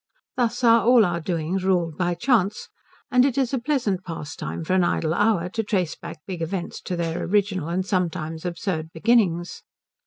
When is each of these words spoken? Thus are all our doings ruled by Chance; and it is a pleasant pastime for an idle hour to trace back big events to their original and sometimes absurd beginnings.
Thus 0.35 0.63
are 0.63 0.83
all 0.83 1.05
our 1.05 1.19
doings 1.19 1.63
ruled 1.63 1.95
by 1.95 2.15
Chance; 2.15 2.69
and 3.11 3.23
it 3.23 3.37
is 3.37 3.53
a 3.53 3.59
pleasant 3.59 4.03
pastime 4.03 4.63
for 4.63 4.73
an 4.73 4.83
idle 4.83 5.13
hour 5.13 5.47
to 5.49 5.61
trace 5.61 5.95
back 5.95 6.17
big 6.25 6.41
events 6.41 6.81
to 6.85 6.95
their 6.95 7.21
original 7.23 7.69
and 7.69 7.85
sometimes 7.85 8.43
absurd 8.43 8.89
beginnings. 8.93 9.61